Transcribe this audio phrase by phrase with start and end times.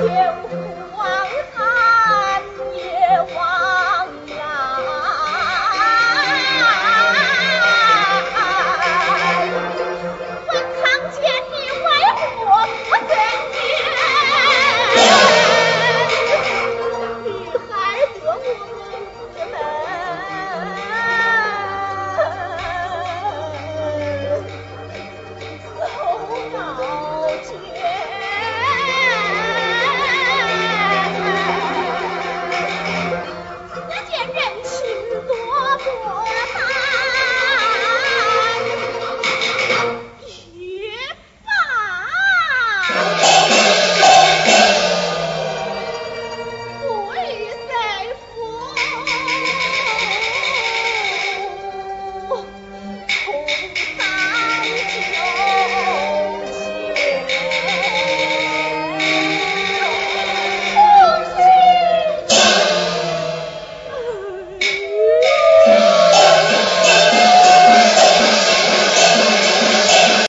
[0.00, 0.48] 姐我
[0.92, 0.97] 不哭